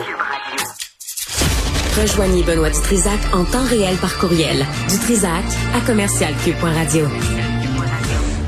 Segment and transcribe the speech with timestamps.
[0.00, 0.64] Radio.
[2.00, 4.66] Rejoignez Benoît Dutrisac en temps réel par courriel.
[4.88, 7.06] Dutrisac à commercialcube.radio.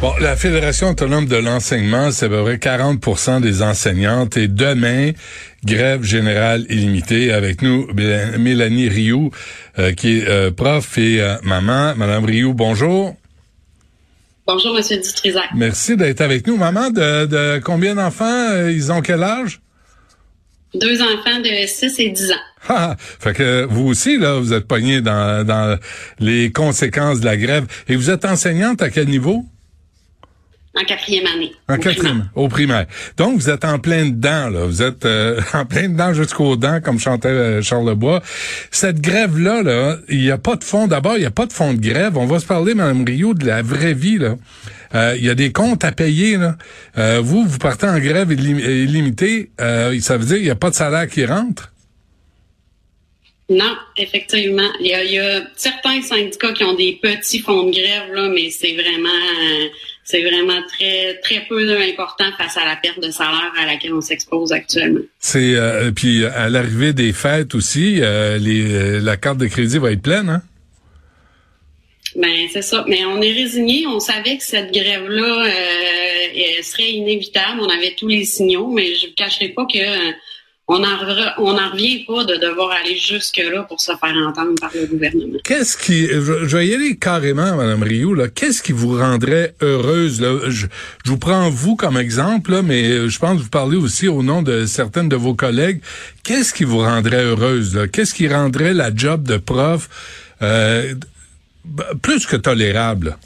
[0.00, 4.36] Bon, la Fédération autonome de l'enseignement, c'est à peu près 40% des enseignantes.
[4.36, 5.12] Et demain,
[5.64, 7.32] grève générale illimitée.
[7.32, 9.30] Avec nous, Mélanie Rioux,
[9.78, 11.94] euh, qui est euh, prof et euh, maman.
[11.96, 13.14] Madame Rioux, bonjour.
[14.46, 15.46] Bonjour, Monsieur Dutrisac.
[15.54, 16.56] Merci d'être avec nous.
[16.56, 18.66] Maman, de, de combien d'enfants?
[18.68, 19.60] Ils ont quel âge?
[20.74, 22.34] Deux enfants de 6 et 10 ans.
[22.68, 25.78] Ah, fait que vous aussi, là, vous êtes pogné dans, dans
[26.18, 27.66] les conséquences de la grève.
[27.86, 29.44] Et vous êtes enseignante à quel niveau?
[30.78, 31.52] En quatrième année.
[31.68, 32.86] En quatrième, au primaire.
[33.16, 34.66] Donc, vous êtes en plein dedans, là.
[34.66, 38.22] Vous êtes euh, en plein dedans jusqu'aux dents, comme chantait euh, Charles Lebois.
[38.70, 40.86] Cette grève-là, là, il n'y a pas de fond.
[40.86, 42.18] D'abord, il n'y a pas de fond de grève.
[42.18, 44.36] On va se parler, Mme Rio, de la vraie vie, là.
[44.94, 46.56] Euh, il y a des comptes à payer, là.
[47.20, 49.50] vous, vous partez en grève illimitée.
[49.58, 51.72] ça veut dire qu'il n'y a pas de salaire qui rentre?
[53.48, 54.68] Non, effectivement.
[54.80, 58.12] Il y, a, il y, a, certains syndicats qui ont des petits fonds de grève,
[58.12, 59.08] là, mais c'est vraiment
[60.06, 64.00] c'est vraiment très très peu important face à la perte de salaire à laquelle on
[64.00, 65.00] s'expose actuellement.
[65.18, 69.78] C'est euh, puis à l'arrivée des fêtes aussi, euh, les, euh, la carte de crédit
[69.78, 70.42] va être pleine, hein?
[72.14, 72.84] Ben c'est ça.
[72.88, 73.86] Mais on est résigné.
[73.88, 75.50] On savait que cette grève-là
[76.62, 77.60] serait inévitable.
[77.60, 79.78] On avait tous les signaux, mais je ne cacherai pas que
[80.68, 85.38] on n'en revient pas de devoir aller jusque-là pour se faire entendre par le gouvernement.
[85.44, 88.28] Qu'est-ce qui, je, je, vais y aller carrément, Mme Rioux, là.
[88.28, 90.38] Qu'est-ce qui vous rendrait heureuse, là?
[90.46, 90.66] Je,
[91.04, 94.24] je, vous prends vous comme exemple, là, mais je pense que vous parlez aussi au
[94.24, 95.80] nom de certaines de vos collègues.
[96.24, 97.86] Qu'est-ce qui vous rendrait heureuse, là?
[97.86, 99.88] Qu'est-ce qui rendrait la job de prof,
[100.42, 100.94] euh,
[102.02, 103.16] plus que tolérable?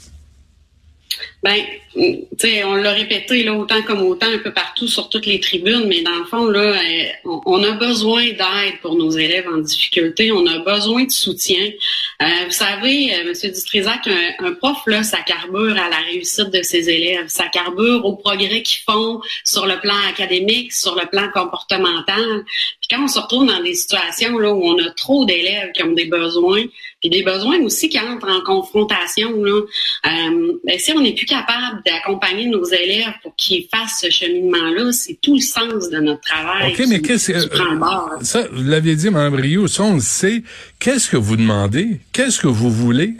[1.43, 1.57] Ben,
[1.95, 6.01] on l'a répété là autant comme autant un peu partout sur toutes les tribunes, mais
[6.01, 10.31] dans le fond là, euh, on, a besoin d'aide pour nos élèves en difficulté.
[10.31, 11.69] On a besoin de soutien.
[12.21, 14.07] Euh, vous savez, euh, Monsieur Dutrisac,
[14.39, 18.61] un, prof là, ça carbure à la réussite de ses élèves, ça carbure au progrès
[18.61, 22.45] qu'ils font sur le plan académique, sur le plan comportemental.
[22.89, 25.93] Quand on se retrouve dans des situations là où on a trop d'élèves qui ont
[25.93, 26.63] des besoins,
[26.99, 29.61] puis des besoins aussi qui entrent en confrontation là,
[30.03, 35.17] ben, si on n'est plus capable d'accompagner nos élèves pour qu'ils fassent ce cheminement-là, c'est
[35.21, 36.73] tout le sens de notre travail.
[36.73, 38.23] OK, mais qu'est-ce que...
[38.25, 40.43] ça, vous l'aviez dit, Mme Rio, ça, on le sait.
[40.79, 41.99] Qu'est-ce que vous demandez?
[42.11, 43.15] Qu'est-ce que vous voulez?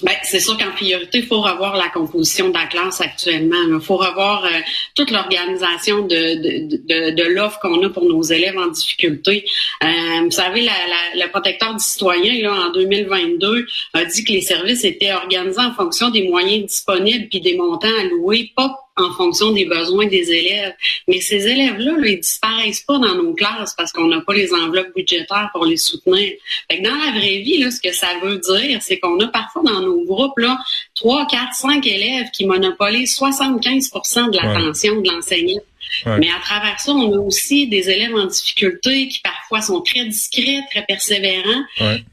[0.00, 3.56] Ben, c'est sûr qu'en priorité, il faut revoir la composition de la classe actuellement.
[3.68, 4.48] Il faut revoir euh,
[4.94, 9.44] toute l'organisation de, de, de, de l'offre qu'on a pour nos élèves en difficulté.
[9.84, 9.88] Euh,
[10.24, 14.40] vous savez, la, la, le protecteur du citoyen, là, en 2022, a dit que les
[14.40, 19.52] services étaient organisés en fonction des moyens disponibles puis des montants alloués, pas en fonction
[19.52, 20.74] des besoins des élèves.
[21.08, 24.52] Mais ces élèves-là, là, ils disparaissent pas dans nos classes parce qu'on n'a pas les
[24.52, 26.32] enveloppes budgétaires pour les soutenir.
[26.70, 29.28] Fait que dans la vraie vie, là, ce que ça veut dire, c'est qu'on a
[29.28, 30.58] parfois dans nos groupes là,
[30.94, 35.60] 3, 4, 5 élèves qui monopolisent 75% de l'attention de l'enseignant.
[36.06, 40.04] Mais à travers ça, on a aussi des élèves en difficulté qui parfois sont très
[40.06, 41.64] discrets, très persévérants.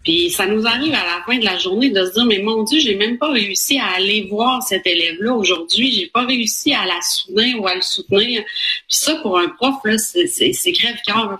[0.04, 2.64] Puis ça nous arrive à la fin de la journée de se dire mais mon
[2.64, 5.92] Dieu, j'ai même pas réussi à aller voir cet élève-là aujourd'hui.
[5.92, 8.44] J'ai pas réussi à la soutenir ou à le soutenir.
[8.44, 11.40] Puis ça, pour un prof, là, c'est crève-cœur.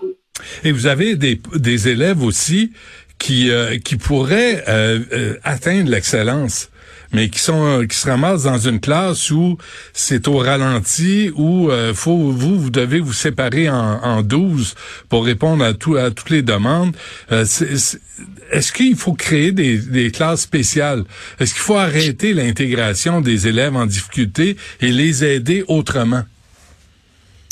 [0.64, 2.72] Et vous avez des, des élèves aussi
[3.18, 6.70] qui, euh, qui pourraient euh, euh, atteindre l'excellence
[7.12, 9.58] mais qui sont qui se ramassent dans une classe où
[9.92, 14.74] c'est au ralenti, où euh, faut vous vous devez vous séparer en, en 12
[15.08, 16.96] pour répondre à tout à toutes les demandes.
[17.32, 17.44] Euh,
[18.52, 21.04] est-ce qu'il faut créer des, des classes spéciales?
[21.38, 26.24] Est-ce qu'il faut arrêter l'intégration des élèves en difficulté et les aider autrement?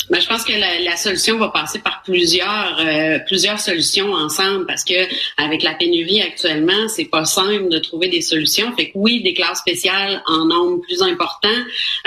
[0.09, 4.65] Ben, je pense que la, la, solution va passer par plusieurs euh, plusieurs solutions ensemble
[4.65, 8.73] parce que avec la pénurie actuellement, c'est pas simple de trouver des solutions.
[8.75, 11.47] Fait que oui, des classes spéciales en nombre plus important,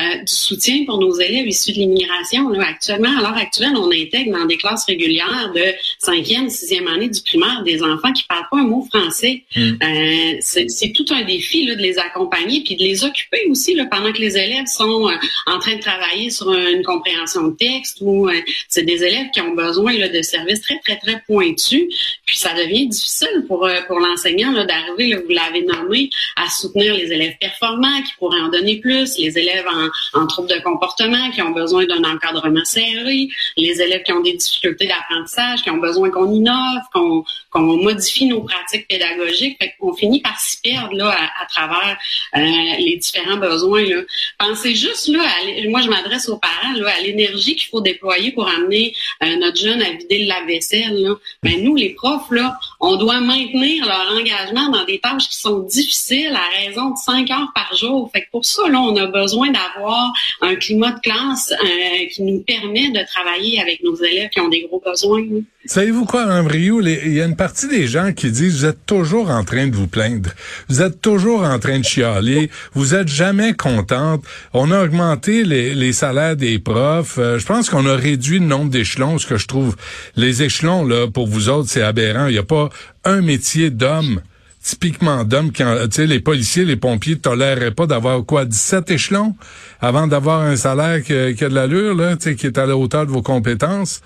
[0.00, 2.48] euh, du soutien pour nos élèves issus de l'immigration.
[2.48, 7.08] Là, actuellement, à l'heure actuelle, on intègre dans des classes régulières de cinquième, sixième année
[7.08, 9.44] du primaire des enfants qui parlent pas un mot français.
[9.54, 9.74] Hmm.
[9.82, 13.86] Euh, c'est tout un défi là, de les accompagner puis de les occuper aussi là,
[13.86, 15.14] pendant que les élèves sont euh,
[15.46, 19.40] en train de travailler sur une compréhension de texte ou euh, c'est des élèves qui
[19.40, 21.84] ont besoin de services très, très, très pointus.
[22.26, 27.12] Puis ça devient difficile pour, euh, pour l'enseignant d'arriver, vous l'avez nommé, à soutenir les
[27.12, 31.42] élèves performants qui pourraient en donner plus, les élèves en, en troubles de comportement qui
[31.42, 36.10] ont besoin d'un encadrement serré, les élèves qui ont des difficultés d'apprentissage, qui ont besoin
[36.10, 39.58] qu'on innove, qu'on qu'on modifie nos pratiques pédagogiques.
[39.60, 41.98] Fait qu'on finit par s'y perdre là, à, travers
[42.36, 42.40] euh,
[42.78, 43.84] les différents besoins.
[43.84, 44.02] Là.
[44.38, 45.22] Pensez juste là,
[45.68, 49.82] moi je m'adresse aux parents à l'énergie qu'il faut déployer pour amener euh, notre jeune
[49.82, 51.02] à vider le lave-vaisselle.
[51.02, 51.14] Là.
[51.42, 55.60] Ben, nous, les profs, là, on doit maintenir leur engagement dans des tâches qui sont
[55.60, 58.10] difficiles à raison de cinq heures par jour.
[58.12, 62.22] Fait que pour ça, là, on a besoin d'avoir un climat de classe euh, qui
[62.22, 65.22] nous permet de travailler avec nos élèves qui ont des gros besoins.
[65.64, 66.48] Savez-vous quoi, Mme?
[66.52, 69.76] Il y a une partie des gens qui disent vous êtes toujours en train de
[69.76, 70.30] vous plaindre.
[70.68, 72.50] Vous êtes toujours en train de chialer.
[72.74, 74.24] Vous êtes jamais contente.
[74.54, 77.18] On a augmenté les, les salaires des profs.
[77.18, 79.76] Euh, je pense qu'on a réduit le nombre d'échelons, ce que je trouve.
[80.16, 82.26] Les échelons, là, pour vous autres, c'est aberrant.
[82.26, 82.70] Il n'y a pas
[83.04, 84.20] un métier d'homme
[84.62, 89.34] typiquement d'hommes qui, tu sais, les policiers, les pompiers toléreraient pas d'avoir quoi, 17 échelons
[89.80, 92.76] avant d'avoir un salaire qui, a de l'allure, là, tu sais, qui est à la
[92.76, 94.00] hauteur de vos compétences.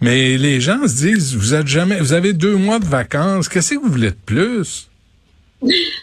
[0.00, 3.74] Mais les gens se disent, vous êtes jamais, vous avez deux mois de vacances, qu'est-ce
[3.74, 4.88] que vous voulez de plus?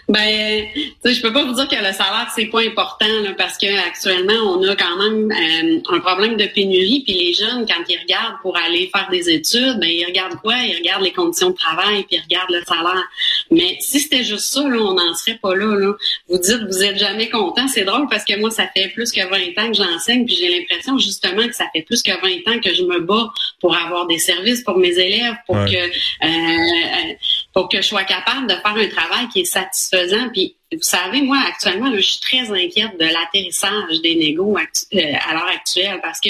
[0.08, 3.32] Ben, tu sais, je peux pas vous dire que le salaire c'est pas important là,
[3.38, 7.04] parce que actuellement on a quand même euh, un problème de pénurie.
[7.06, 10.56] Puis les jeunes, quand ils regardent pour aller faire des études, ben ils regardent quoi?
[10.58, 13.08] Ils regardent les conditions de travail puis ils regardent le salaire.
[13.52, 15.94] Mais si c'était juste ça, là, on n'en serait pas là, là.
[16.30, 19.22] Vous dites vous êtes jamais content, c'est drôle parce que moi ça fait plus que
[19.22, 22.60] 20 ans que j'enseigne puis j'ai l'impression justement que ça fait plus que 20 ans
[22.60, 25.88] que je me bats pour avoir des services pour mes élèves, pour que euh,
[26.24, 27.14] euh,
[27.60, 30.30] pour que je sois capable de faire un travail qui est satisfaisant.
[30.30, 34.98] Puis, vous savez, moi, actuellement, je suis très inquiète de l'atterrissage des négos euh,
[35.28, 36.30] à l'heure actuelle parce que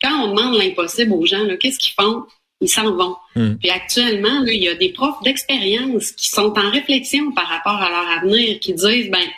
[0.00, 2.22] quand on demande l'impossible aux gens, qu'est-ce qu'ils font?
[2.62, 3.14] Ils s'en vont.
[3.36, 3.56] Hmm.
[3.56, 7.90] Puis actuellement, il y a des profs d'expérience qui sont en réflexion par rapport à
[7.90, 9.28] leur avenir, qui disent, ben,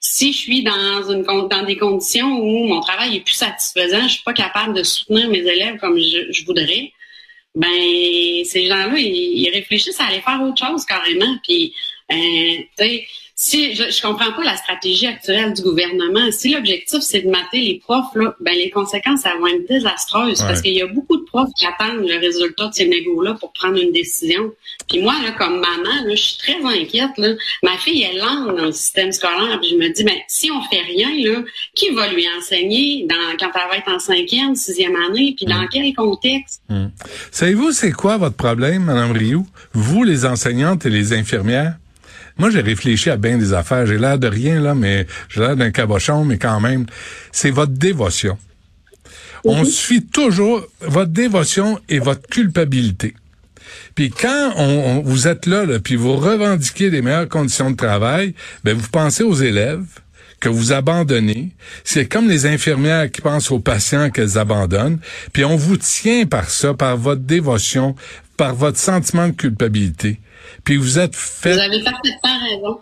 [0.00, 4.14] si je suis dans une dans des conditions où mon travail est plus satisfaisant, je
[4.16, 6.92] suis pas capable de soutenir mes élèves comme je voudrais,
[7.54, 11.36] ben ces gens-là, ils, réfléchissent à aller faire autre chose carrément.
[11.44, 11.72] Puis,
[12.12, 17.00] euh, tu sais, si je, je comprends pas la stratégie actuelle du gouvernement, si l'objectif
[17.00, 20.74] c'est de mater les profs, là, ben les conséquences elles vont être désastreuses parce qu'il
[20.74, 23.92] y a beaucoup de profs qui attendent le résultat de ces négos-là pour prendre une
[23.92, 24.52] décision.
[24.88, 27.16] Puis moi, là, comme maman, là, je suis très inquiète.
[27.18, 27.34] Là.
[27.62, 29.58] Ma fille est lente dans le système scolaire.
[29.60, 31.42] Puis je me dis, ben si on fait rien, là,
[31.74, 35.62] qui va lui enseigner dans quand elle va être en cinquième, sixième année, puis dans
[35.62, 35.68] mm.
[35.72, 36.62] quel contexte?
[36.68, 36.86] Mm.
[37.30, 39.46] Savez-vous c'est quoi votre problème, Madame Rioux?
[39.72, 41.74] Vous, les enseignantes et les infirmières?
[42.36, 43.86] Moi, j'ai réfléchi à bien des affaires.
[43.86, 46.86] J'ai l'air de rien, là, mais j'ai l'air d'un cabochon, mais quand même,
[47.30, 48.36] c'est votre dévotion.
[49.44, 49.64] On mhm.
[49.66, 53.14] suit toujours votre dévotion et votre culpabilité.
[53.94, 58.34] Puis quand on, vous êtes là, là, puis vous revendiquez des meilleures conditions de travail,
[58.64, 59.84] ben vous pensez aux élèves
[60.40, 61.50] que vous abandonnez.
[61.84, 64.98] C'est comme les infirmières qui pensent aux patients qu'elles abandonnent.
[65.32, 67.94] Puis on vous tient par ça, par votre dévotion,
[68.36, 70.20] par votre sentiment de culpabilité.
[70.64, 71.52] Puis vous êtes fait.
[71.52, 72.80] Vous avez parfaitement raison.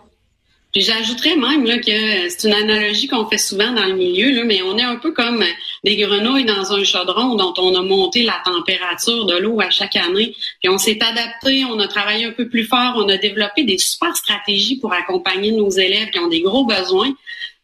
[0.73, 4.43] Puis j'ajouterais même là, que c'est une analogie qu'on fait souvent dans le milieu, là,
[4.43, 5.43] mais on est un peu comme
[5.83, 9.95] des grenouilles dans un chaudron dont on a monté la température de l'eau à chaque
[9.95, 10.35] année.
[10.61, 13.77] Puis on s'est adapté, on a travaillé un peu plus fort, on a développé des
[13.77, 17.13] super stratégies pour accompagner nos élèves qui ont des gros besoins.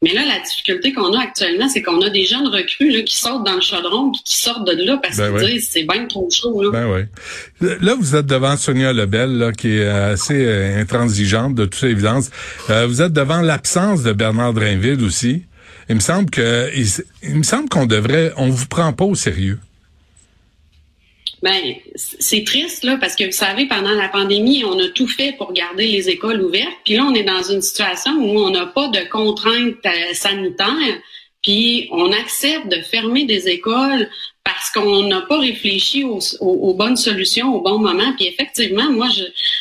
[0.01, 3.17] Mais là, la difficulté qu'on a actuellement, c'est qu'on a des jeunes recrues là, qui
[3.17, 6.05] sortent dans le chaudron puis qui sortent de là parce ben qu'ils disent c'est bien
[6.05, 6.63] trop chaud.
[6.63, 6.69] Là.
[6.71, 7.09] Ben ouais.
[7.81, 12.29] Là, vous êtes devant Sonia Lebel, là, qui est assez euh, intransigeante de toute évidence.
[12.69, 15.43] Euh, vous êtes devant l'absence de Bernard Drinville aussi.
[15.89, 16.71] Il me semble que
[17.23, 19.59] il me semble qu'on devrait on vous prend pas au sérieux.
[21.41, 25.33] Ben, c'est triste, là, parce que vous savez, pendant la pandémie, on a tout fait
[25.37, 26.77] pour garder les écoles ouvertes.
[26.83, 30.99] Puis là, on est dans une situation où on n'a pas de contraintes euh, sanitaires.
[31.41, 34.09] Puis on accepte de fermer des écoles
[34.43, 38.13] parce qu'on n'a pas réfléchi aux, bonnes solutions au bon moment.
[38.17, 39.07] Puis effectivement, moi,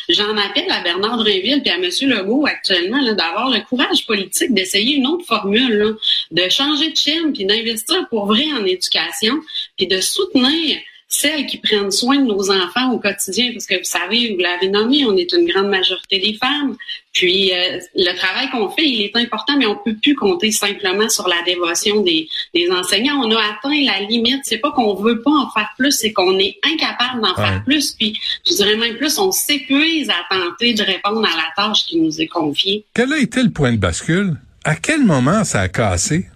[0.09, 1.89] j'en appelle à Bernard Drinville puis à M.
[2.09, 5.95] Legault actuellement d'avoir le courage politique d'essayer une autre formule,
[6.31, 9.39] de changer de chaîne puis d'investir pour vrai en éducation
[9.77, 10.79] puis de soutenir
[11.11, 14.69] celles qui prennent soin de nos enfants au quotidien, parce que vous savez, vous l'avez
[14.69, 16.77] nommé, on est une grande majorité des femmes.
[17.13, 21.09] Puis euh, le travail qu'on fait, il est important, mais on peut plus compter simplement
[21.09, 23.19] sur la dévotion des, des enseignants.
[23.23, 24.41] On a atteint la limite.
[24.43, 27.95] C'est pas qu'on veut pas en faire plus, c'est qu'on est incapable d'en faire plus.
[27.97, 31.97] Puis je dirais même plus, on s'épuise à tenter de répondre à la tâche qui
[31.97, 32.85] nous est confiée.
[32.93, 34.35] Quel a été le point de bascule?
[34.63, 36.27] À quel moment ça a cassé?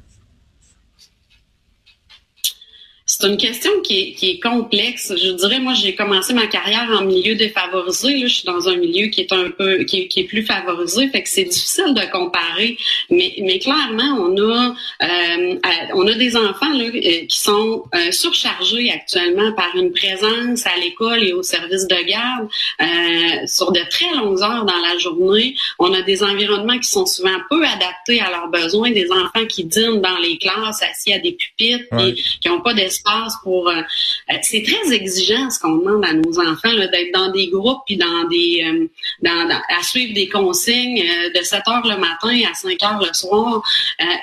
[3.24, 5.14] C'est une question qui est, qui est, complexe.
[5.16, 8.18] Je dirais, moi, j'ai commencé ma carrière en milieu défavorisé.
[8.18, 11.08] Là, je suis dans un milieu qui est un peu, qui, qui est plus favorisé,
[11.08, 12.76] fait que c'est difficile de comparer.
[13.10, 15.56] Mais, mais clairement, on a, euh,
[15.94, 20.78] on a des enfants là, euh, qui sont euh, surchargés actuellement par une présence à
[20.82, 22.50] l'école et au service de garde
[22.82, 25.56] euh, sur de très longues heures dans la journée.
[25.80, 29.64] On a des environnements qui sont souvent peu adaptés à leurs besoins, des enfants qui
[29.64, 33.13] dînent dans les classes assis à des pupitres, et qui n'ont pas d'espace
[33.44, 33.70] pour.
[33.70, 33.82] Euh,
[34.32, 37.98] euh, c'est très exigeant ce qu'on demande à nos enfants d'être dans des groupes puis
[37.98, 38.90] dans des
[39.22, 41.04] dans, à suivre des consignes
[41.36, 43.62] de 7 heures le matin à 5 heures le soir.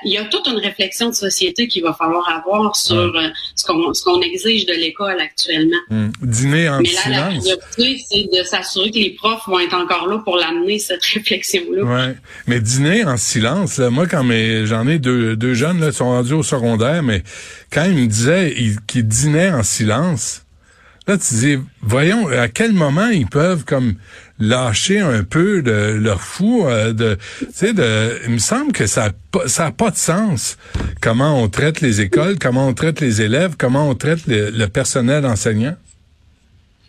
[0.04, 3.12] il y a toute une réflexion de société qu'il va falloir avoir sur
[3.54, 5.76] ce qu'on ce qu'on exige de l'école actuellement.
[5.90, 6.12] Hum.
[6.23, 10.06] Dîner en Mais là, la priorité, c'est de s'assurer que les profs vont être encore
[10.06, 11.82] là pour l'amener cette réflexion-là.
[11.82, 12.14] Ouais.
[12.47, 14.25] Mais dîner en silence, moi quand
[14.64, 17.23] j'en ai deux, deux jeunes là, sont rendus au secondaire, mais
[17.72, 18.54] quand ils me disaient
[18.86, 20.44] qu'ils dînaient en silence,
[21.06, 23.94] là tu dis voyons à quel moment ils peuvent comme
[24.38, 28.86] lâcher un peu de leur fou euh, de tu sais de il me semble que
[28.86, 30.56] ça a, ça a pas de sens
[31.00, 35.26] comment on traite les écoles comment on traite les élèves comment on traite le personnel
[35.26, 35.76] enseignant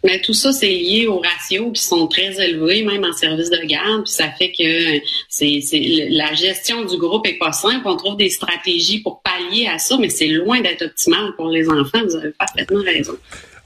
[0.04, 3.66] mais tout ça, c'est lié aux ratios qui sont très élevés, même en service de
[3.66, 4.04] garde.
[4.04, 5.62] Puis ça fait que c'est,
[6.10, 7.82] la gestion du groupe est pas simple.
[7.86, 11.70] On trouve des stratégies pour pallier à ça, mais c'est loin d'être optimal pour les
[11.70, 12.00] enfants.
[12.04, 13.14] Vous avez parfaitement raison.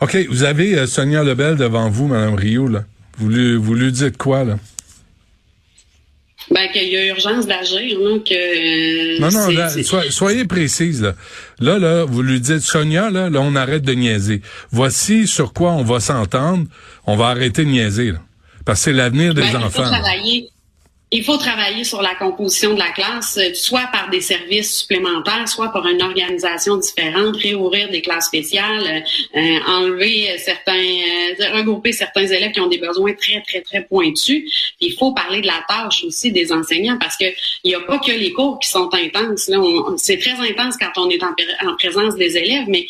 [0.01, 0.17] OK.
[0.29, 2.67] Vous avez euh, Sonia Lebel devant vous, Mme Rio.
[2.67, 2.83] Là.
[3.17, 4.57] Vous, lui, vous lui dites quoi, là?
[6.51, 9.15] Ben, qu'il y a urgence d'agir, là, que...
[9.15, 11.15] Euh, non, non, soyez précise, là.
[11.59, 14.41] Là, là, vous lui dites, Sonia, là, là, on arrête de niaiser.
[14.71, 16.67] Voici sur quoi on va s'entendre.
[17.07, 18.19] On va arrêter de niaiser, là.
[18.63, 19.67] Parce que c'est l'avenir des ben, enfants.
[19.67, 20.49] Il faut travailler
[21.83, 26.01] sur la composition de la classe, euh, soit par des services supplémentaires, soit par une
[26.01, 29.03] organisation différente, réouvrir des classes spéciales,
[29.35, 30.73] euh, euh, enlever certains,
[31.53, 34.73] regrouper certains élèves qui ont des besoins très, très, très pointus.
[34.79, 37.25] il faut parler de la tâche aussi des enseignants parce que
[37.63, 39.49] il n'y a pas que les cours qui sont intenses.
[39.97, 41.33] c'est très intense quand on est en,
[41.69, 42.87] en présence des élèves, mais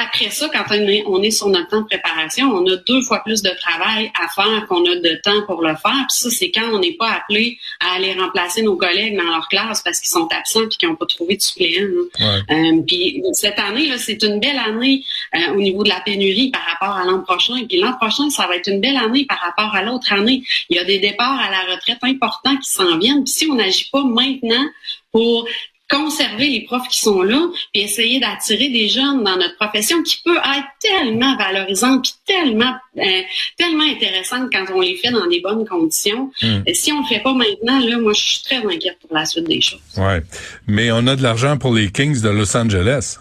[0.00, 0.64] après ça, quand
[1.06, 4.28] on est, sur notre temps de préparation, on a deux fois plus de travail à
[4.28, 6.04] faire qu'on a de temps pour le faire.
[6.08, 9.48] Puis ça, c'est quand on n'est pas appelé à aller remplacer nos collègues dans leur
[9.48, 11.86] classe parce qu'ils sont absents et qu'ils n'ont pas trouvé de suppléant.
[12.20, 16.50] Euh, puis cette année, là, c'est une belle année euh, au niveau de la pénurie
[16.50, 17.54] par rapport à l'an prochain.
[17.68, 20.42] Puis l'an prochain, ça va être une belle année par rapport à l'autre année.
[20.68, 23.24] Il y a des départs à la retraite importants qui s'en viennent.
[23.24, 24.64] Puis si on n'agit pas maintenant
[25.12, 25.48] pour
[25.88, 30.20] conserver les profs qui sont là, puis essayer d'attirer des jeunes dans notre profession qui
[30.24, 33.22] peut être tellement valorisante, puis tellement euh,
[33.56, 36.30] tellement intéressante quand on les fait dans des bonnes conditions.
[36.42, 36.62] Hmm.
[36.72, 39.46] Si on le fait pas maintenant, là, moi, je suis très inquiète pour la suite
[39.46, 39.80] des choses.
[39.96, 40.22] Ouais,
[40.66, 43.18] mais on a de l'argent pour les Kings de Los Angeles.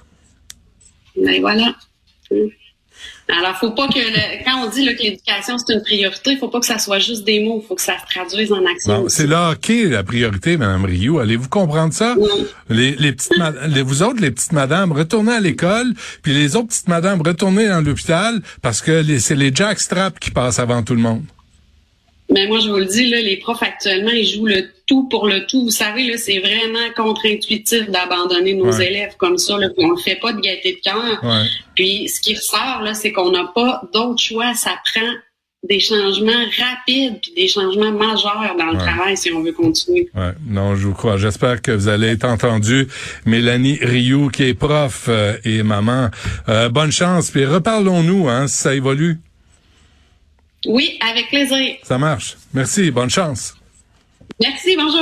[1.16, 1.76] Ben voilà.
[2.30, 2.48] Hmm.
[3.30, 6.60] Alors, faut pas que quand on dit que l'éducation c'est une priorité, il faut pas
[6.60, 9.10] que ça soit juste des mots, il faut que ça se traduise en action.
[9.10, 11.20] c'est là qui la priorité, Madame Rio.
[11.20, 12.16] Allez-vous comprendre ça?
[12.70, 13.34] Les, les, petites,
[13.68, 17.68] les, vous autres, les petites madames, retournez à l'école, puis les autres petites madames, retournez
[17.68, 21.24] dans l'hôpital, parce que c'est les jackstraps qui passent avant tout le monde.
[22.30, 25.28] Mais moi, je vous le dis, là, les profs actuellement, ils jouent le tout pour
[25.28, 25.64] le tout.
[25.64, 29.58] Vous savez, là, c'est vraiment contre-intuitif d'abandonner nos élèves comme ça.
[29.58, 31.22] Là, on ne fait pas de gaieté de cœur.
[31.76, 34.54] Puis ce qui ressort, là, c'est qu'on n'a pas d'autre choix.
[34.56, 35.10] Ça prend
[35.68, 40.10] des changements rapides puis des changements majeurs dans le travail si on veut continuer.
[40.16, 40.32] Ouais.
[40.48, 41.18] Non, je vous crois.
[41.18, 42.88] J'espère que vous allez être entendu.
[43.26, 46.10] Mélanie Rioux, qui est prof euh, et maman,
[46.48, 47.32] euh, bonne chance.
[47.32, 49.20] Puis reparlons-nous, hein, si ça évolue.
[50.68, 51.78] Oui, avec plaisir.
[51.84, 52.38] Ça marche.
[52.54, 52.92] Merci.
[52.92, 53.56] Bonne chance.
[54.42, 54.76] Merci.
[54.76, 55.02] Bonjour.